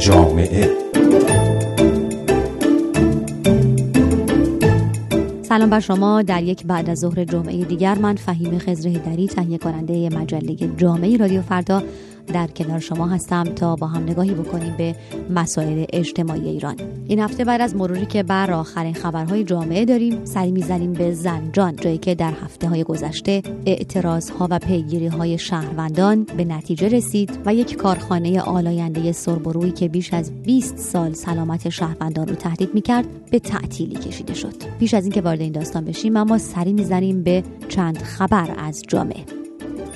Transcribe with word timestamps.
جامعه. 0.00 0.70
سلام 5.42 5.70
بر 5.70 5.80
شما. 5.80 6.22
در 6.22 6.42
یک 6.42 6.66
بعد 6.66 6.90
از 6.90 6.98
ظهر 6.98 7.24
جمعه 7.24 7.64
دیگر 7.64 7.98
من 7.98 8.16
فهیم 8.16 8.58
خزر 8.58 8.90
دری 8.90 9.28
تهیه 9.28 9.58
کننده 9.58 10.08
مجله 10.08 10.56
جامعه 10.76 11.16
رادیو 11.16 11.42
فردا. 11.42 11.82
در 12.30 12.46
کنار 12.46 12.78
شما 12.78 13.06
هستم 13.06 13.44
تا 13.44 13.76
با 13.76 13.86
هم 13.86 14.02
نگاهی 14.02 14.34
بکنیم 14.34 14.74
به 14.78 14.94
مسائل 15.30 15.84
اجتماعی 15.92 16.48
ایران. 16.48 16.76
این 17.08 17.18
هفته 17.18 17.44
بعد 17.44 17.60
از 17.60 17.76
مروری 17.76 18.06
که 18.06 18.22
بر 18.22 18.50
آخرین 18.50 18.94
خبرهای 18.94 19.44
جامعه 19.44 19.84
داریم 19.84 20.24
سری 20.24 20.50
می‌زنیم 20.50 20.92
به 20.92 21.12
زنجان 21.12 21.76
جایی 21.76 21.98
که 21.98 22.14
در 22.14 22.32
هفته 22.44 22.68
های 22.68 22.84
گذشته 22.84 23.42
اعتراض 23.66 24.30
ها 24.30 24.48
و 24.50 24.58
پیگیری 24.58 25.06
های 25.06 25.38
شهروندان 25.38 26.26
به 26.36 26.44
نتیجه 26.44 26.88
رسید 26.88 27.38
و 27.46 27.54
یک 27.54 27.76
کارخانه 27.76 28.40
آلاینده 28.40 29.12
سربرویی 29.12 29.72
که 29.72 29.88
بیش 29.88 30.14
از 30.14 30.42
20 30.42 30.78
سال 30.78 31.12
سلامت 31.12 31.68
شهروندان 31.68 32.28
رو 32.28 32.34
تهدید 32.34 32.74
می‌کرد 32.74 33.06
به 33.30 33.38
تعطیلی 33.38 33.94
کشیده 33.94 34.34
شد. 34.34 34.54
پیش 34.78 34.94
از 34.94 35.04
اینکه 35.04 35.20
وارد 35.20 35.40
این 35.40 35.52
داستان 35.52 35.84
بشیم 35.84 36.16
اما 36.16 36.38
سری 36.38 36.72
می‌زنیم 36.72 37.22
به 37.22 37.42
چند 37.68 37.98
خبر 37.98 38.54
از 38.58 38.82
جامعه. 38.88 39.39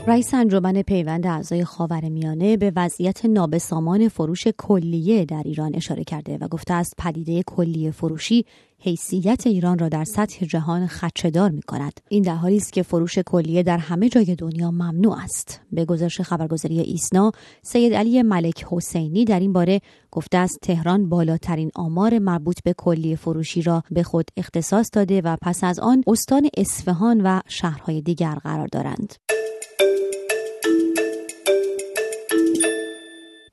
رئیس 0.07 0.35
انجمن 0.35 0.83
پیوند 0.83 1.27
اعضای 1.27 1.65
خاورمیانه 1.65 2.57
به 2.57 2.73
وضعیت 2.77 3.25
نابسامان 3.25 4.09
فروش 4.09 4.49
کلیه 4.59 5.25
در 5.25 5.43
ایران 5.45 5.75
اشاره 5.75 6.05
کرده 6.05 6.39
و 6.39 6.49
گفته 6.49 6.75
است 6.75 6.95
پدیده 6.99 7.43
کلیه 7.43 7.91
فروشی 7.91 8.45
حیثیت 8.79 9.47
ایران 9.47 9.79
را 9.79 9.89
در 9.89 10.05
سطح 10.05 10.47
جهان 10.47 10.87
خدشهدار 10.87 11.51
می 11.51 11.63
کند. 11.63 12.01
این 12.09 12.23
در 12.23 12.35
حالی 12.35 12.57
است 12.57 12.73
که 12.73 12.83
فروش 12.83 13.19
کلیه 13.19 13.63
در 13.63 13.79
همه 13.79 14.09
جای 14.09 14.35
دنیا 14.35 14.71
ممنوع 14.71 15.19
است. 15.23 15.61
به 15.73 15.85
گزارش 15.85 16.21
خبرگزاری 16.21 16.81
ایسنا، 16.81 17.33
سید 17.63 17.95
علی 17.95 18.23
ملک 18.23 18.67
حسینی 18.71 19.25
در 19.25 19.41
این 19.41 19.53
باره 19.53 19.81
گفته 20.11 20.39
است 20.39 20.59
تهران 20.63 21.09
بالاترین 21.09 21.71
آمار 21.75 22.19
مربوط 22.19 22.63
به 22.65 22.73
کلیه 22.73 23.17
فروشی 23.17 23.63
را 23.63 23.83
به 23.91 24.03
خود 24.03 24.29
اختصاص 24.37 24.91
داده 24.93 25.21
و 25.21 25.37
پس 25.43 25.65
از 25.65 25.79
آن 25.79 26.03
استان 26.07 26.49
اصفهان 26.57 27.21
و 27.21 27.41
شهرهای 27.49 28.01
دیگر 28.03 28.35
قرار 28.35 28.67
دارند. 28.67 29.15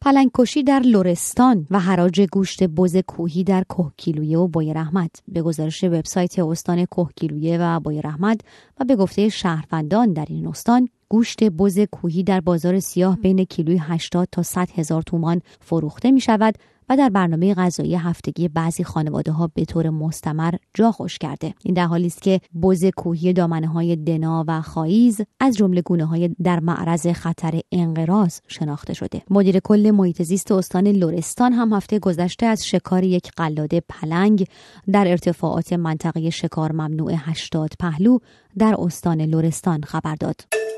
پلنگکشی 0.04 0.64
در 0.64 0.80
لرستان 0.80 1.68
و 1.72 1.80
حراج 1.80 2.22
گوشت 2.22 2.64
بز 2.64 2.98
کوهی 2.98 3.44
در 3.44 3.64
کوهگیلویه 3.70 4.38
و 4.38 4.48
بای 4.48 4.74
رحمت. 4.74 5.12
به 5.28 5.42
گزارش 5.42 5.84
وبسایت 5.84 6.40
استان 6.40 6.86
کوهگیلویه 6.86 7.58
و 7.62 7.80
بای 7.80 8.02
رحمت 8.02 8.42
و 8.80 8.86
به 8.86 8.96
گفته 8.96 9.30
شهروندان 9.30 10.14
در 10.14 10.26
این 10.30 10.48
استان 10.48 10.90
گوشت 11.12 11.44
بز 11.44 11.80
کوهی 11.80 12.23
در 12.23 12.42
بازار 12.42 12.80
سیاه 12.80 13.17
بین 13.17 13.44
کیلوی 13.44 13.78
80 13.78 14.28
تا 14.31 14.44
100 14.44 14.70
هزار 14.76 15.02
تومان 15.02 15.42
فروخته 15.59 16.12
می 16.12 16.22
شود 16.22 16.56
و 16.90 16.98
در 16.98 17.09
برنامه 17.09 17.53
غذایی 17.53 17.95
هفتگی 17.95 18.48
بعضی 18.48 18.84
خانواده 18.84 19.31
ها 19.31 19.52
به 19.53 19.66
طور 19.66 19.90
مستمر 19.90 20.53
جا 20.73 20.92
خوش 20.92 21.18
کرده. 21.18 21.53
این 21.64 21.73
در 21.73 21.86
حالی 21.86 22.08
است 22.08 22.22
که 22.22 22.42
بز 22.64 22.86
کوهی 22.86 23.34
دامنه 23.34 23.68
های 23.68 23.95
دنا 23.95 24.45
و 24.48 24.62
خاییز 24.62 25.22
از 25.40 25.58
جمله 25.58 25.81
گونه 25.81 26.06
های 26.06 26.36
در 26.44 26.59
معرض 26.59 27.08
خطر 27.08 27.59
انقراض 27.72 28.40
شناخته 28.48 28.94
شده. 28.94 29.22
مدیر 29.30 29.59
کل 29.59 29.92
محیط 29.92 30.22
زیست 30.22 30.52
استان 30.52 30.88
لرستان 30.88 31.53
هم 31.53 31.73
هفته 31.73 32.00
گذشته 32.00 32.46
از 32.46 32.68
شکار 32.68 33.03
یک 33.03 33.31
قلاده 33.38 33.81
پلنگ 33.90 34.48
در 34.92 35.08
ارتفاعات 35.08 35.73
منطقه 35.73 36.30
شکار 36.30 36.72
ممنوع 36.72 37.14
80 37.16 37.73
پهلو 37.80 38.20
در 38.58 38.75
استان 38.80 39.22
لرستان 39.22 39.81
خبر 39.84 40.16
داد. 40.16 40.71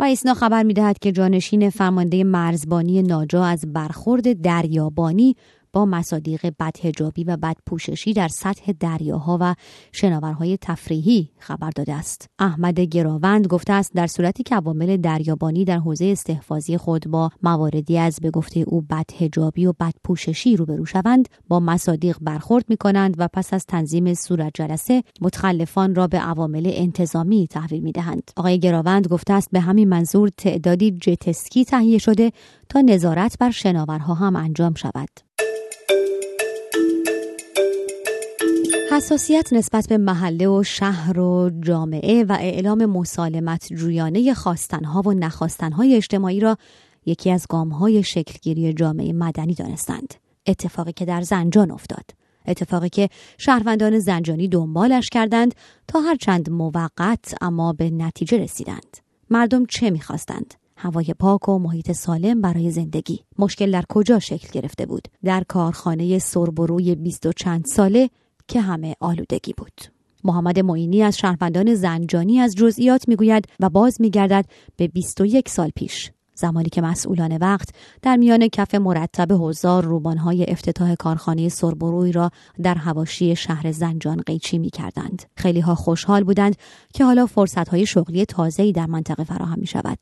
و 0.00 0.02
ایسنا 0.02 0.34
خبر 0.34 0.62
می‌دهد 0.62 0.98
که 0.98 1.12
جانشین 1.12 1.70
فرمانده 1.70 2.24
مرزبانی 2.24 3.02
ناجا 3.02 3.44
از 3.44 3.72
برخورد 3.72 4.40
دریابانی 4.42 5.36
با 5.72 5.84
مصادیق 5.84 6.52
بدهجابی 6.60 7.24
و 7.24 7.36
بدپوششی 7.36 8.12
در 8.12 8.28
سطح 8.28 8.72
دریاها 8.80 9.38
و 9.40 9.54
شناورهای 9.92 10.58
تفریحی 10.60 11.30
خبر 11.38 11.70
داده 11.70 11.94
است. 11.94 12.28
احمد 12.38 12.80
گراوند 12.80 13.46
گفته 13.46 13.72
است 13.72 13.92
در 13.94 14.06
صورتی 14.06 14.42
که 14.42 14.56
عوامل 14.56 14.96
دریابانی 14.96 15.64
در 15.64 15.78
حوزه 15.78 16.04
استحفاظی 16.04 16.76
خود 16.76 17.06
با 17.08 17.30
مواردی 17.42 17.98
از 17.98 18.18
به 18.22 18.30
گفته 18.30 18.60
او 18.60 18.80
بدهجابی 18.80 19.66
و 19.66 19.72
بدپوششی 19.80 20.56
روبرو 20.56 20.84
شوند 20.86 21.28
با 21.48 21.60
مصادیق 21.60 22.16
برخورد 22.20 22.64
می 22.68 22.76
کنند 22.76 23.14
و 23.18 23.28
پس 23.32 23.54
از 23.54 23.66
تنظیم 23.66 24.14
صورت 24.14 24.50
جلسه 24.54 25.02
متخلفان 25.20 25.94
را 25.94 26.06
به 26.06 26.18
عوامل 26.18 26.70
انتظامی 26.74 27.46
تحویل 27.46 27.82
می 27.82 27.92
دهند 27.92 28.30
آقای 28.36 28.58
گراوند 28.58 29.08
گفته 29.08 29.32
است 29.32 29.48
به 29.52 29.60
همین 29.60 29.88
منظور 29.88 30.28
تعدادی 30.28 30.90
جتسکی 30.90 31.64
تهیه 31.64 31.98
شده 31.98 32.32
تا 32.68 32.80
نظارت 32.80 33.36
بر 33.38 33.50
شناورها 33.50 34.14
هم 34.14 34.36
انجام 34.36 34.74
شود. 34.74 35.29
حساسیت 39.00 39.52
نسبت 39.52 39.88
به 39.88 39.98
محله 39.98 40.48
و 40.48 40.62
شهر 40.62 41.20
و 41.20 41.50
جامعه 41.60 42.24
و 42.24 42.36
اعلام 42.40 42.86
مسالمت 42.86 43.72
جویانه 43.72 44.34
خواستنها 44.34 45.02
و 45.02 45.12
نخواستنهای 45.12 45.96
اجتماعی 45.96 46.40
را 46.40 46.56
یکی 47.06 47.30
از 47.30 47.46
گامهای 47.48 48.02
شکلگیری 48.02 48.72
جامعه 48.72 49.12
مدنی 49.12 49.54
دانستند. 49.54 50.14
اتفاقی 50.46 50.92
که 50.92 51.04
در 51.04 51.22
زنجان 51.22 51.70
افتاد. 51.70 52.04
اتفاقی 52.46 52.88
که 52.88 53.08
شهروندان 53.38 53.98
زنجانی 53.98 54.48
دنبالش 54.48 55.08
کردند 55.08 55.54
تا 55.88 56.00
هرچند 56.00 56.50
موقت 56.50 57.34
اما 57.40 57.72
به 57.72 57.90
نتیجه 57.90 58.38
رسیدند. 58.38 58.96
مردم 59.30 59.66
چه 59.66 59.90
می‌خواستند؟ 59.90 60.54
هوای 60.76 61.14
پاک 61.18 61.48
و 61.48 61.58
محیط 61.58 61.92
سالم 61.92 62.40
برای 62.40 62.70
زندگی 62.70 63.24
مشکل 63.38 63.70
در 63.70 63.84
کجا 63.88 64.18
شکل 64.18 64.48
گرفته 64.60 64.86
بود 64.86 65.08
در 65.24 65.44
کارخانه 65.48 66.18
سربروی 66.18 66.94
بیست 66.94 67.26
و 67.26 67.32
چند 67.32 67.64
ساله 67.66 68.10
که 68.50 68.60
همه 68.60 68.96
آلودگی 69.00 69.54
بود 69.56 69.80
محمد 70.24 70.58
معینی 70.58 71.02
از 71.02 71.18
شهروندان 71.18 71.74
زنجانی 71.74 72.38
از 72.38 72.54
جزئیات 72.54 73.08
می‌گوید 73.08 73.44
و 73.60 73.68
باز 73.68 74.00
میگردد 74.00 74.46
به 74.76 74.88
21 74.88 75.48
سال 75.48 75.70
پیش 75.76 76.10
زمانی 76.34 76.68
که 76.68 76.82
مسئولان 76.82 77.36
وقت 77.36 77.68
در 78.02 78.16
میان 78.16 78.48
کف 78.48 78.74
مرتب 78.74 79.30
هزار 79.32 79.84
روبانهای 79.84 80.44
افتتاح 80.48 80.94
کارخانه 80.94 81.48
سربروی 81.48 82.12
را 82.12 82.30
در 82.62 82.74
هواشی 82.74 83.36
شهر 83.36 83.72
زنجان 83.72 84.22
قیچی 84.26 84.58
می 84.58 84.70
کردند. 84.70 85.22
خیلی 85.36 85.60
ها 85.60 85.74
خوشحال 85.74 86.24
بودند 86.24 86.56
که 86.94 87.04
حالا 87.04 87.26
فرصت 87.26 87.68
های 87.68 87.86
شغلی 87.86 88.24
تازه‌ای 88.24 88.72
در 88.72 88.86
منطقه 88.86 89.24
فراهم 89.24 89.58
می 89.58 89.66
شود. 89.66 89.98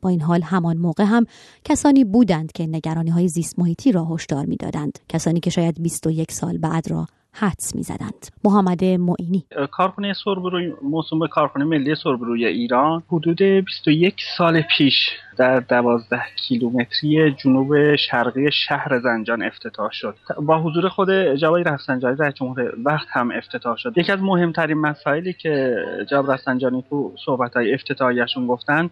با 0.00 0.08
این 0.08 0.20
حال 0.20 0.42
همان 0.42 0.76
موقع 0.76 1.04
هم 1.04 1.26
کسانی 1.64 2.04
بودند 2.04 2.52
که 2.52 2.66
نگرانی 2.66 3.10
های 3.10 3.28
زیست 3.28 3.58
محیطی 3.58 3.92
را 3.92 4.04
هشدار 4.04 4.46
می‌دادند 4.46 4.98
کسانی 5.08 5.40
که 5.40 5.50
شاید 5.50 5.82
21 5.82 6.32
سال 6.32 6.58
بعد 6.58 6.90
را 6.90 7.06
حدس 7.38 7.74
می‌زدند. 7.74 8.26
محمد 8.44 8.84
معینی. 8.84 9.44
کارخانه 9.70 10.12
سربروی 10.24 10.72
موسوم 10.82 11.18
به 11.18 11.28
کارخانه 11.28 11.64
ملی 11.64 11.94
سربروی 11.94 12.46
ایران 12.46 13.02
حدود 13.08 13.42
21 13.42 14.14
سال 14.38 14.62
پیش 14.76 15.10
در 15.36 15.60
12 15.60 16.22
کیلومتری 16.36 17.32
جنوب 17.32 17.96
شرقی 17.96 18.52
شهر 18.52 19.00
زنجان 19.00 19.42
افتتاح 19.42 19.90
شد. 19.92 20.16
با 20.42 20.62
حضور 20.62 20.88
خود 20.88 21.34
جوای 21.34 21.62
رفسنجانی 21.62 22.16
در 22.16 22.30
جمهور 22.30 22.74
وقت 22.84 23.06
هم 23.10 23.30
افتتاح 23.30 23.76
شد. 23.76 23.98
یکی 23.98 24.12
از 24.12 24.20
مهمترین 24.22 24.78
مسائلی 24.78 25.32
که 25.32 25.76
جواب 26.10 26.30
رفسنجانی 26.30 26.84
تو 26.90 27.12
صحبت 27.24 27.54
های 27.56 27.74
افتتاحیشون 27.74 28.46
گفتن 28.46 28.90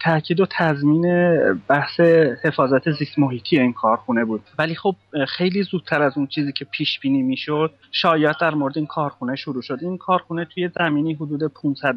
تاکید 0.00 0.40
و 0.40 0.46
تضمین 0.50 1.04
بحث 1.68 2.00
حفاظت 2.44 2.90
زیست 2.90 3.18
محیطی 3.18 3.58
این 3.58 3.72
کارخونه 3.72 4.24
بود. 4.24 4.42
ولی 4.58 4.74
خب 4.74 4.96
خیلی 5.28 5.62
زودتر 5.62 6.02
از 6.02 6.12
اون 6.16 6.26
چیزی 6.26 6.52
که 6.52 6.64
پیش 6.64 7.00
بینی 7.00 7.22
می‌شد 7.22 7.72
شاید 7.92 8.36
در 8.40 8.54
مورد 8.54 8.78
این 8.78 8.86
کارخونه 8.86 9.36
شروع 9.36 9.62
شد. 9.62 9.78
این 9.82 9.98
کارخونه 9.98 10.44
توی 10.44 10.70
زمینی 10.78 11.14
حدود 11.14 11.52
500 11.52 11.96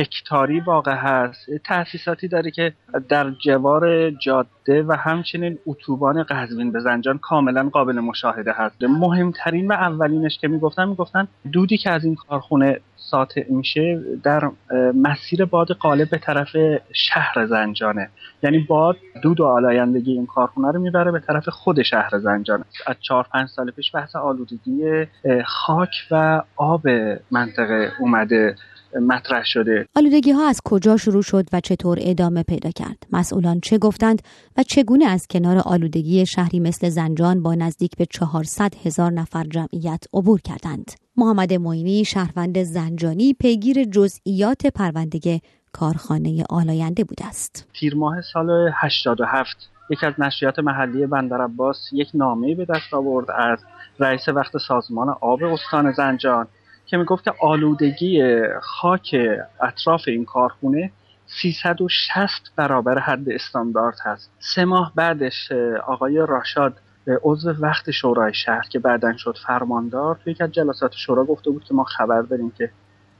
هکتاری 0.00 0.60
واقع 0.60 0.94
هست. 0.94 1.50
تأسیساتی 1.64 2.28
داره 2.28 2.50
که 2.50 2.72
در 3.08 3.30
جوار 3.30 4.10
جاده 4.10 4.82
و 4.82 4.92
همچنین 4.92 5.58
اتوبان 5.66 6.22
قزوین 6.22 6.72
به 6.72 6.80
زنجان 6.80 7.18
کاملا 7.18 7.68
قابل 7.68 8.00
مشاهده 8.00 8.52
هست. 8.52 8.82
مهمترین 8.82 9.68
و 9.68 9.72
اولینش 9.72 10.38
که 10.38 10.48
می‌گفتن 10.48 10.88
می‌گفتن 10.88 11.28
دودی 11.52 11.78
که 11.78 11.90
از 11.90 12.04
این 12.04 12.14
کارخونه 12.14 12.80
ساطع 12.96 13.44
میشه 13.48 14.00
در 14.22 14.50
مسیر 14.94 15.44
باد 15.44 15.72
غالب 15.72 16.10
به 16.10 16.18
طرف 16.18 16.56
شهر 16.92 17.46
زنجانه. 17.46 18.08
یعنی 18.42 18.58
باد 18.58 18.96
دود 19.22 19.40
و 19.40 19.46
آلایندگی 19.46 20.12
این 20.12 20.26
کارخونه 20.26 20.72
رو 20.72 20.80
می‌بره 20.80 21.10
به 21.12 21.20
طرف 21.20 21.48
خود 21.48 21.82
شهر 21.82 22.18
زنجان 22.18 22.64
از 22.86 22.96
چهار 23.00 23.26
پنج 23.32 23.48
سال 23.48 23.70
پیش 23.70 23.94
بحث 23.94 24.16
آلودگی 24.16 25.06
خاک 25.44 25.94
و 26.10 26.42
آب 26.56 26.88
منطقه 27.30 27.92
اومده. 28.00 28.54
مطرح 28.98 29.44
شده. 29.44 29.88
آلودگی 29.96 30.30
ها 30.30 30.48
از 30.48 30.60
کجا 30.64 30.96
شروع 30.96 31.22
شد 31.22 31.46
و 31.52 31.60
چطور 31.60 31.98
ادامه 32.00 32.42
پیدا 32.42 32.70
کرد؟ 32.70 33.06
مسئولان 33.12 33.60
چه 33.60 33.78
گفتند 33.78 34.22
و 34.56 34.62
چگونه 34.62 35.04
از 35.04 35.26
کنار 35.30 35.58
آلودگی 35.58 36.26
شهری 36.26 36.60
مثل 36.60 36.88
زنجان 36.88 37.42
با 37.42 37.54
نزدیک 37.54 37.96
به 37.96 38.06
400 38.06 38.74
هزار 38.84 39.12
نفر 39.12 39.44
جمعیت 39.44 40.04
عبور 40.14 40.40
کردند؟ 40.40 40.90
محمد 41.16 41.52
معینی 41.52 42.04
شهروند 42.04 42.62
زنجانی 42.62 43.34
پیگیر 43.34 43.84
جزئیات 43.84 44.66
پرونده 44.66 45.40
کارخانه 45.72 46.44
آلاینده 46.50 47.04
بوده 47.04 47.26
است. 47.26 47.68
تیر 47.80 47.94
ماه 47.94 48.20
سال 48.32 48.70
87 48.74 49.70
یکی 49.90 50.06
از 50.06 50.14
نشریات 50.18 50.58
محلی 50.58 51.06
بندر 51.06 51.42
عباس 51.42 51.76
یک 51.92 52.08
نامه 52.14 52.54
به 52.54 52.64
دست 52.64 52.94
آورد 52.94 53.30
از 53.30 53.58
رئیس 53.98 54.28
وقت 54.28 54.58
سازمان 54.68 55.08
آب 55.20 55.42
استان 55.42 55.92
زنجان. 55.92 56.46
که 56.90 56.96
می‌گفت 56.96 57.24
که 57.24 57.32
آلودگی 57.40 58.42
خاک 58.62 59.16
اطراف 59.62 60.02
این 60.06 60.24
کارخونه 60.24 60.92
360 61.26 62.52
برابر 62.56 62.98
حد 62.98 63.30
استاندارد 63.30 63.98
هست. 64.04 64.30
سه 64.54 64.64
ماه 64.64 64.92
بعدش 64.94 65.52
آقای 65.86 66.18
راشاد 66.28 66.76
عضو 67.22 67.50
وقت 67.50 67.90
شورای 67.90 68.34
شهر 68.34 68.62
که 68.68 68.78
بعدا 68.78 69.16
شد 69.16 69.36
فرماندار 69.46 70.18
توی 70.24 70.32
یکی 70.32 70.44
از 70.44 70.52
جلسات 70.52 70.92
شورا 70.92 71.24
گفته 71.24 71.50
بود 71.50 71.64
که 71.64 71.74
ما 71.74 71.84
خبر 71.84 72.22
داریم 72.22 72.50
که 72.50 72.70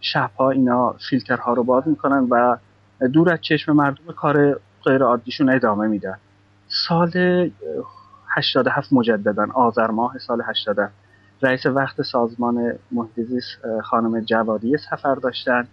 شبها 0.01 0.51
اینا 0.51 0.95
فیلترها 1.11 1.53
رو 1.53 1.65
باز 1.65 1.89
می‌کنن 1.89 2.27
و 2.31 2.57
دور 3.09 3.33
از 3.33 3.39
چشم 3.41 3.73
مردم 3.73 4.13
کار 4.13 4.61
غیر 4.85 5.03
عادیشون 5.03 5.51
ادامه 5.51 5.87
میدن. 5.87 6.17
سال 6.69 7.51
87 8.29 8.93
مجددا 8.93 9.47
آذر 9.55 9.91
ماه 9.91 10.19
سال 10.19 10.43
87 10.43 10.69
رئیس 11.43 11.67
وقت 11.67 12.03
سازمان 12.03 12.73
محیط 12.93 13.43
خانم 13.83 14.21
جوادی 14.21 14.77
سفر 14.77 15.15
داشتن 15.15 15.69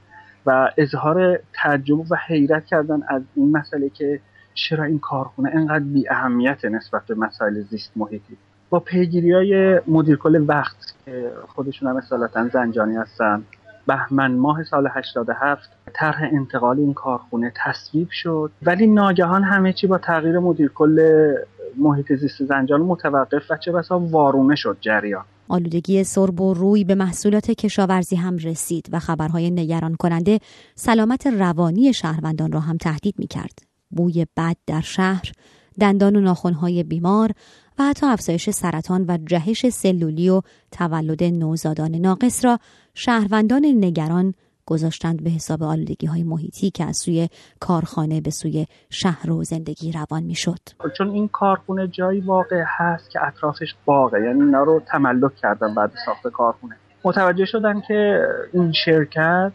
و 0.45 0.71
اظهار 0.77 1.39
تعجب 1.53 2.11
و 2.11 2.15
حیرت 2.27 2.65
کردن 2.65 2.99
از 3.07 3.21
این 3.35 3.57
مسئله 3.57 3.89
که 3.89 4.19
چرا 4.53 4.83
این 4.83 4.99
کارخونه 4.99 5.49
انقدر 5.53 5.83
بی 5.83 6.09
اهمیت 6.09 6.65
نسبت 6.65 7.01
به 7.07 7.15
مسائل 7.15 7.61
زیست 7.61 7.91
محیطی. 7.95 8.37
با 8.69 8.79
پیگیری 8.79 9.33
های 9.33 9.81
مدیر 9.87 10.15
کل 10.15 10.45
وقت 10.47 10.95
که 11.05 11.31
خودشون 11.47 11.89
هم 11.89 11.97
اصالتا 11.97 12.47
زنجانی 12.47 12.95
هستن 12.95 13.43
بهمن 13.87 14.31
ماه 14.31 14.63
سال 14.63 14.87
87 14.93 15.69
طرح 15.93 16.29
انتقال 16.31 16.79
این 16.79 16.93
کارخونه 16.93 17.53
تصویب 17.65 18.09
شد. 18.11 18.51
ولی 18.63 18.87
ناگهان 18.87 19.43
همه 19.43 19.73
چی 19.73 19.87
با 19.87 19.97
تغییر 19.97 20.39
مدیر 20.39 20.71
کل 20.75 21.33
محیط 21.77 22.13
زیست 22.13 22.43
زنجان 22.43 22.81
متوقف 22.81 23.51
و 23.51 23.57
چه 23.57 23.71
بسا 23.71 23.99
وارونه 23.99 24.55
شد 24.55 24.77
جریان 24.81 25.25
آلودگی 25.49 26.03
سرب 26.03 26.41
و 26.41 26.53
روی 26.53 26.83
به 26.83 26.95
محصولات 26.95 27.51
کشاورزی 27.51 28.15
هم 28.15 28.37
رسید 28.37 28.89
و 28.91 28.99
خبرهای 28.99 29.51
نگران 29.51 29.95
کننده 29.95 30.39
سلامت 30.75 31.27
روانی 31.27 31.93
شهروندان 31.93 32.51
را 32.51 32.59
هم 32.59 32.77
تهدید 32.77 33.15
می 33.17 33.27
کرد. 33.27 33.59
بوی 33.89 34.25
بد 34.37 34.55
در 34.67 34.81
شهر، 34.81 35.31
دندان 35.79 36.15
و 36.15 36.21
ناخونهای 36.21 36.83
بیمار 36.83 37.31
و 37.79 37.83
حتی 37.83 38.05
افزایش 38.05 38.49
سرطان 38.49 39.05
و 39.07 39.17
جهش 39.17 39.69
سلولی 39.69 40.29
و 40.29 40.41
تولد 40.71 41.23
نوزادان 41.23 41.95
ناقص 41.95 42.45
را 42.45 42.59
شهروندان 42.93 43.65
نگران 43.65 44.33
گذاشتند 44.67 45.23
به 45.23 45.29
حساب 45.29 45.63
آلودگی 45.63 46.07
های 46.07 46.23
محیطی 46.23 46.69
که 46.69 46.85
از 46.85 46.97
سوی 46.97 47.29
کارخانه 47.59 48.21
به 48.21 48.31
سوی 48.31 48.65
شهر 48.89 49.31
و 49.31 49.43
زندگی 49.43 49.91
روان 49.91 50.23
می 50.23 50.35
شد. 50.35 50.59
چون 50.97 51.09
این 51.09 51.27
کارخونه 51.27 51.87
جایی 51.87 52.21
واقع 52.21 52.63
هست 52.67 53.09
که 53.09 53.23
اطرافش 53.23 53.75
باغه 53.85 54.21
یعنی 54.21 54.41
اینا 54.41 54.63
رو 54.63 54.81
تملک 54.87 55.35
کردن 55.35 55.75
بعد 55.75 55.91
ساخت 56.05 56.27
کارخونه. 56.27 56.75
متوجه 57.03 57.45
شدن 57.45 57.81
که 57.81 58.27
این 58.53 58.71
شرکت 58.71 59.51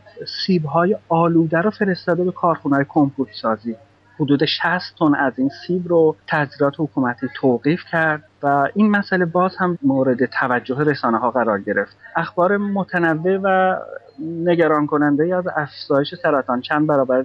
سیب 0.46 0.64
های 0.64 0.96
آلوده 1.08 1.58
رو 1.58 1.70
فرستاده 1.70 2.24
به 2.24 2.32
کارخونه 2.32 2.76
های 2.76 2.84
کمپوت 2.88 3.28
سازی 3.42 3.76
حدود 4.20 4.44
60 4.44 4.98
تن 4.98 5.14
از 5.14 5.38
این 5.38 5.50
سیب 5.66 5.88
رو 5.88 6.16
تذیرات 6.26 6.74
حکومتی 6.78 7.26
توقیف 7.40 7.80
کرد 7.90 8.22
و 8.42 8.68
این 8.74 8.90
مسئله 8.90 9.24
باز 9.24 9.56
هم 9.58 9.78
مورد 9.82 10.26
توجه 10.26 10.78
رسانه 10.78 11.18
ها 11.18 11.30
قرار 11.30 11.60
گرفت. 11.60 11.96
اخبار 12.16 12.56
متنوع 12.56 13.36
و 13.42 13.76
نگران 14.20 14.86
کننده 14.86 15.36
از 15.36 15.44
افزایش 15.56 16.14
سرطان. 16.14 16.60
چند 16.60 16.86
برابر 16.86 17.24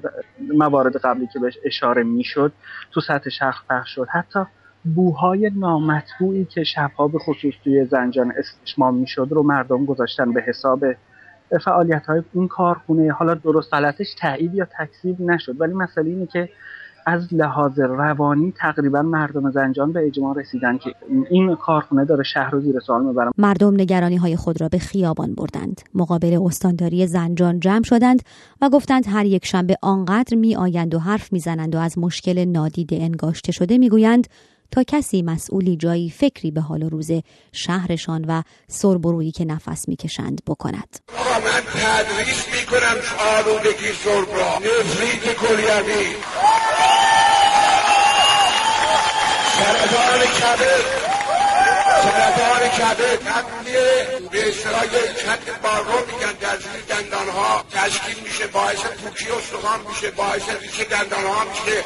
موارد 0.53 0.97
قبلی 0.97 1.27
که 1.33 1.39
بهش 1.39 1.57
اشاره 1.65 2.03
می‌شد 2.03 2.51
تو 2.91 3.01
سطح 3.01 3.29
شهر 3.29 3.61
پخش 3.69 3.95
شد. 3.95 4.07
حتی 4.11 4.39
بوهای 4.95 5.51
نامطبوعی 5.55 6.45
که 6.45 6.63
شبها 6.63 7.07
به 7.07 7.19
خصوص 7.19 7.53
توی 7.63 7.85
زنجان 7.85 8.33
استشمام 8.37 8.95
می‌شد 8.95 9.27
رو 9.31 9.43
مردم 9.43 9.85
گذاشتن 9.85 10.33
به 10.33 10.41
حساب 10.41 10.83
فعالیت 11.65 12.05
های 12.05 12.23
این 12.33 12.47
کارخونه. 12.47 13.11
حالا 13.11 13.33
درست 13.33 13.73
غلطش 13.73 14.13
تایید 14.13 14.55
یا 14.55 14.67
تکذیب 14.79 15.21
نشد. 15.21 15.61
ولی 15.61 15.73
مسئله 15.73 16.09
اینه 16.09 16.25
که 16.25 16.49
از 17.07 17.33
لحاظ 17.33 17.79
روانی 17.79 18.53
تقریبا 18.57 19.01
مردم 19.01 19.51
زنجان 19.51 19.93
به 19.93 20.07
اجماع 20.07 20.35
رسیدن 20.39 20.77
که 20.77 20.93
این 21.29 21.55
کارخونه 21.55 22.05
داره 22.05 22.23
شهر 22.23 22.49
رو 22.49 22.61
زیر 22.61 22.79
سوال 22.79 23.05
می‌برن 23.05 23.31
مردم 23.37 23.73
نگرانی 23.73 24.15
های 24.15 24.35
خود 24.35 24.61
را 24.61 24.69
به 24.69 24.79
خیابان 24.79 25.35
بردند. 25.35 25.81
مقابل 25.93 26.39
استانداری 26.45 27.07
زنجان 27.07 27.59
جمع 27.59 27.83
شدند 27.83 28.21
و 28.61 28.69
گفتند 28.69 29.07
هر 29.07 29.25
یک 29.25 29.45
شنبه 29.45 29.77
آنقدر 29.81 30.37
می 30.37 30.55
آیند 30.55 30.95
و 30.95 30.99
حرف 30.99 31.33
می‌زنند 31.33 31.75
و 31.75 31.77
از 31.77 31.97
مشکل 31.97 32.45
نادیده 32.45 32.95
انگاشته 32.95 33.51
شده 33.51 33.77
می‌گویند 33.77 34.27
تا 34.71 34.83
کسی 34.83 35.21
مسئولی 35.21 35.77
جایی 35.77 36.09
فکری 36.09 36.51
به 36.51 36.61
حال 36.61 36.83
و 36.83 36.89
روز 36.89 37.11
شهرشان 37.51 38.25
و 38.27 38.41
سربرویی 38.67 39.31
که 39.31 39.45
نفس 39.45 39.89
می‌کشند 39.89 40.41
بکند. 40.47 40.99
من 41.45 41.61
تدریس 41.73 42.47
می‌کنم 42.55 42.97
آلودگی 43.37 43.91
سرب 44.03 44.27
را 44.37 44.57
نفریت 44.57 45.35
کلیوی 45.35 46.05
سرطان 49.87 50.19
کبد 50.19 50.85
سرطان 52.03 52.69
کبد 52.69 53.19
تقلیه 53.25 54.07
به 54.31 54.49
اصطلاح 54.49 54.85
کت 54.85 55.61
بارو 55.63 56.05
میگن 56.05 56.31
در 56.41 56.57
زیر 56.57 56.81
دندان 56.89 57.29
ها 57.29 57.65
تشکیل 57.71 58.23
میشه 58.23 58.47
باعث 58.47 58.79
پوکی 58.79 59.31
استخوان 59.31 59.79
میشه 59.89 60.11
باعث 60.11 60.49
ریشه 60.61 60.83
دندان 60.83 61.25
ها 61.25 61.43
میشه. 61.43 61.83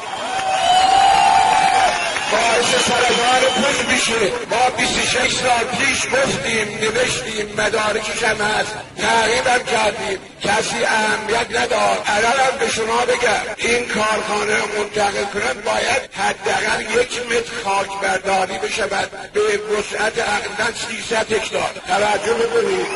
باعث 2.31 2.69
سرطان 2.87 3.41
پوست 3.55 3.85
میشه. 3.89 4.31
ما 4.51 4.69
26 4.77 5.33
سال 5.33 5.65
پیش 5.79 6.05
گفتیم 6.05 6.67
نوشتیم 6.81 7.53
مدارکش 7.57 8.23
هم 8.23 8.37
هست. 8.41 8.75
تغییرم 8.97 9.63
کردیم. 9.65 10.19
کسی 10.41 10.83
اهمیت 10.85 11.47
نداد. 11.49 12.03
الان 12.05 12.57
به 12.59 12.69
شما 12.69 13.05
بگم. 13.05 13.45
این 13.57 13.87
کارخانه 13.87 14.57
منتقل 14.77 15.23
کنند 15.33 15.63
باید 15.63 16.01
حداقل 16.13 16.81
یک 16.81 17.19
متر 17.31 17.53
خاک 17.63 18.01
برداری 18.01 18.57
بشود. 18.57 19.09
به 19.33 19.41
وسعت 19.41 20.13
اقلا 20.17 20.71
300 20.87 21.33
هکتار. 21.33 21.71
توجه 21.87 22.33
بکنید. 22.33 22.87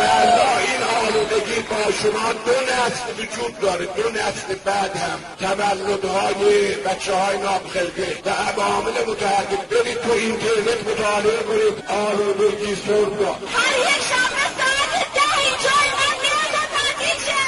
الله 0.00 0.58
این 0.58 0.82
شما 2.02 2.32
دو 2.32 2.52
نسل 2.52 3.22
وجود 3.22 3.58
داره 3.60 3.86
دو 3.86 4.08
نسل 4.10 4.54
بعد 4.64 4.96
هم 4.96 5.18
تولدهای 5.38 6.74
بچه 6.74 7.14
های 7.14 7.38
نابخلقه 7.38 8.18
و 8.26 8.30
عوامل 8.30 8.92
متعدد. 9.08 9.68
برید 9.70 10.00
تو 10.00 10.12
اینترنت 10.12 10.80
مطالعه 10.88 11.42
کنید. 11.42 11.84
آلودگی 11.88 12.74
سرد 12.74 13.22
را 13.22 13.32
هر 13.32 13.78
یک 13.78 14.02
ساعت 14.10 14.56
ده 15.14 15.38
اینجا 15.44 15.76
من 15.98 17.06
شه. 17.26 17.42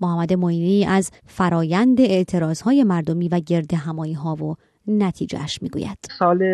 محمد 0.00 0.32
معینی 0.32 0.86
از 0.86 1.10
فرایند 1.26 2.00
اعتراضهای 2.00 2.84
مردمی 2.84 3.28
و 3.28 3.40
گرد 3.40 3.74
همایی 3.74 4.12
ها 4.12 4.34
و 4.34 4.56
نتیجهش 4.86 5.62
می‌گوید. 5.62 5.98
سال 6.18 6.44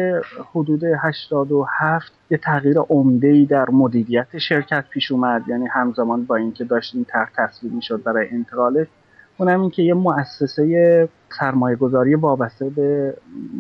حدود 0.55 0.85
87 0.85 2.13
یه 2.31 2.39
تغییر 2.39 2.79
عمده 2.79 3.29
ای 3.29 3.47
در 3.47 3.71
مدیریت 3.71 4.39
شرکت 4.39 4.85
پیش 4.91 5.13
اومد. 5.13 5.43
یعنی 5.49 5.67
همزمان 5.67 6.25
با 6.25 6.37
اینکه 6.37 6.65
داشت 6.65 6.95
این 6.95 7.05
طرح 7.05 7.31
تصویب 7.37 7.73
می‌شد 7.73 8.03
برای 8.03 8.29
انتقالش 8.31 8.87
اونم 9.39 9.61
این 9.61 9.71
که 9.71 9.83
یه 9.83 9.95
مؤسسه 9.95 11.09
سرمایه 11.41 11.77
گذاری 11.77 12.15
وابسته 12.15 12.71
به 12.71 13.17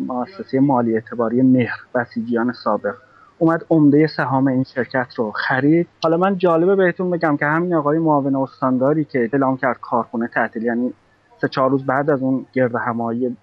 مؤسسه 0.06 0.60
مالی 0.60 0.94
اعتباری 0.94 1.42
مهر 1.42 1.78
بسیجیان 1.94 2.52
سابق 2.52 2.94
اومد 3.38 3.64
عمده 3.70 4.06
سهام 4.06 4.46
این 4.46 4.64
شرکت 4.64 5.14
رو 5.16 5.32
خرید. 5.32 5.88
حالا 6.02 6.16
من 6.16 6.38
جالبه 6.38 6.76
بهتون 6.76 7.10
بگم 7.10 7.36
که 7.36 7.46
همین 7.46 7.74
آقای 7.74 7.98
معاون 7.98 8.36
استانداری 8.36 9.04
که 9.04 9.28
اعلام 9.32 9.56
کرد 9.56 9.80
کارخونه 9.80 10.28
تعطیل 10.34 10.62
یعنی 10.62 10.92
سه 11.40 11.48
چهار 11.48 11.70
روز 11.70 11.86
بعد 11.86 12.10
از 12.10 12.22
اون 12.22 12.46
گرد 12.52 12.74
همایی 12.74 13.36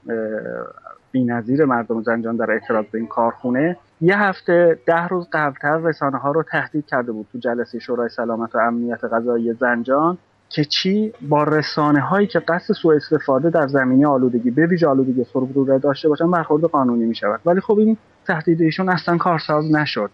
بی‌نظیر 1.15 1.65
مردم 1.65 2.01
زنجان 2.01 2.35
در 2.35 2.51
اعتراض 2.51 2.85
به 2.91 2.97
این 2.97 3.07
کارخونه 3.07 3.77
یه 4.01 4.19
هفته 4.19 4.79
ده 4.85 5.07
روز 5.07 5.27
قبلتر 5.33 5.77
رسانه 5.77 6.17
ها 6.17 6.31
رو 6.31 6.43
تهدید 6.43 6.85
کرده 6.85 7.11
بود 7.11 7.27
تو 7.31 7.37
جلسه 7.37 7.79
شورای 7.79 8.09
سلامت 8.09 8.55
و 8.55 8.57
امنیت 8.57 9.03
غذایی 9.03 9.53
زنجان 9.53 10.17
که 10.49 10.63
چی؟ 10.65 11.13
با 11.29 11.43
رسانه 11.43 11.99
هایی 11.99 12.27
که 12.27 12.39
قصد 12.39 12.73
سوء 12.73 12.95
استفاده 12.95 13.49
در 13.49 13.67
زمینه 13.67 14.07
آلودگی 14.07 14.51
به 14.51 14.65
ویژه 14.65 14.87
آلودگی 14.87 15.23
سرب 15.33 15.55
رو 15.55 15.79
داشته 15.79 16.09
باشن 16.09 16.31
برخورد 16.31 16.63
قانونی 16.63 17.05
می 17.05 17.15
شود 17.15 17.39
ولی 17.45 17.61
خب 17.61 17.77
این 17.79 17.97
تهدید 18.27 18.61
ایشون 18.61 18.89
اصلا 18.89 19.17
کارساز 19.17 19.71
نشد. 19.71 20.09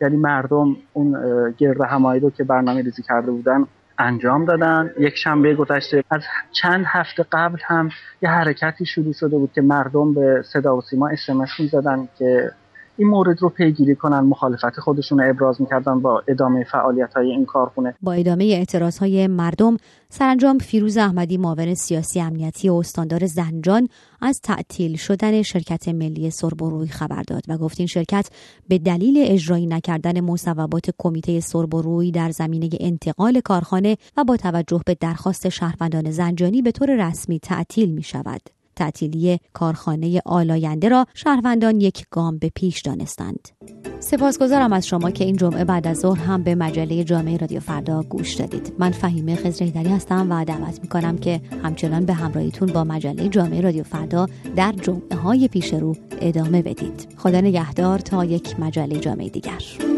یعنی 0.00 0.16
مردم 0.16 0.76
اون 0.92 1.16
گرد 1.58 1.80
همایی 1.80 2.20
رو 2.20 2.30
که 2.30 2.44
برنامه 2.44 2.82
ریزی 2.82 3.02
کرده 3.02 3.30
بودن 3.30 3.66
انجام 3.98 4.44
دادن. 4.44 4.90
یک 4.98 5.16
شنبه 5.16 5.54
گذشته 5.54 6.04
از 6.10 6.22
چند 6.52 6.84
هفته 6.86 7.26
قبل 7.32 7.58
هم 7.64 7.88
یه 8.22 8.28
حرکتی 8.30 8.86
شروع 8.86 9.12
شده 9.12 9.38
بود 9.38 9.52
که 9.54 9.62
مردم 9.62 10.14
به 10.14 10.42
صدا 10.52 10.76
و 10.76 10.80
سیما 10.80 11.08
اسمس 11.08 11.48
می‌زدن 11.58 12.08
که 12.18 12.50
این 12.96 13.08
مورد 13.08 13.42
رو 13.42 13.48
پیگیری 13.48 13.96
کنن 13.96 14.20
مخالفت 14.20 14.80
خودشون 14.80 15.20
رو 15.20 15.30
ابراز 15.30 15.60
می‌کردن 15.60 16.00
با 16.00 16.22
ادامه 16.28 16.64
فعالیت 16.64 17.14
های 17.14 17.30
این 17.30 17.44
کارخونه 17.46 17.94
با 18.02 18.12
ادامه 18.12 18.44
اعتراض 18.44 18.98
های 18.98 19.26
مردم 19.26 19.76
سرانجام 20.08 20.58
فیروز 20.58 20.96
احمدی 20.96 21.36
معاون 21.36 21.74
سیاسی 21.74 22.20
امنیتی 22.20 22.68
و 22.68 22.74
استاندار 22.74 23.26
زنجان 23.26 23.88
از 24.20 24.40
تعطیل 24.40 24.96
شدن 24.96 25.42
شرکت 25.42 25.88
ملی 25.88 26.30
سربروی 26.30 26.88
خبر 26.88 27.22
داد 27.22 27.42
و 27.48 27.58
گفت 27.58 27.80
این 27.80 27.86
شرکت 27.86 28.30
به 28.68 28.78
دلیل 28.78 29.14
اجرایی 29.26 29.66
نکردن 29.66 30.20
مصوبات 30.20 30.90
کمیته 30.98 31.40
سربروی 31.40 32.10
در 32.10 32.30
زمینه 32.30 32.68
انتقال 32.80 33.40
کارخانه 33.40 33.96
و 34.16 34.24
با 34.24 34.36
توجه 34.36 34.80
به 34.86 34.96
درخواست 35.00 35.48
شهروندان 35.48 36.10
زنجانی 36.10 36.62
به 36.62 36.72
طور 36.72 37.08
رسمی 37.08 37.38
تعطیل 37.38 37.90
می 37.90 38.02
شود. 38.02 38.53
تعطیلی 38.76 39.38
کارخانه 39.52 40.22
آلاینده 40.24 40.88
را 40.88 41.06
شهروندان 41.14 41.80
یک 41.80 42.04
گام 42.10 42.38
به 42.38 42.50
پیش 42.54 42.80
دانستند. 42.80 43.48
سپاسگزارم 44.00 44.72
از 44.72 44.86
شما 44.86 45.10
که 45.10 45.24
این 45.24 45.36
جمعه 45.36 45.64
بعد 45.64 45.86
از 45.86 45.98
ظهر 45.98 46.20
هم 46.20 46.42
به 46.42 46.54
مجله 46.54 47.04
جامعه 47.04 47.36
رادیو 47.36 47.60
فردا 47.60 48.02
گوش 48.02 48.34
دادید. 48.34 48.72
من 48.78 48.90
فهیمه 48.90 49.36
خزرهیدری 49.36 49.88
هستم 49.88 50.26
و 50.30 50.44
دعوت 50.44 50.80
می 50.82 50.88
کنم 50.88 51.18
که 51.18 51.40
همچنان 51.62 52.04
به 52.04 52.12
همراهیتون 52.12 52.72
با 52.72 52.84
مجله 52.84 53.28
جامعه 53.28 53.60
رادیو 53.60 53.84
فردا 53.84 54.26
در 54.56 54.72
جمعه 54.72 55.16
های 55.16 55.48
پیش 55.48 55.74
رو 55.74 55.96
ادامه 56.20 56.62
بدید. 56.62 57.08
خدا 57.16 57.40
نگهدار 57.40 57.98
تا 57.98 58.24
یک 58.24 58.60
مجله 58.60 58.98
جامعه 58.98 59.28
دیگر. 59.28 59.93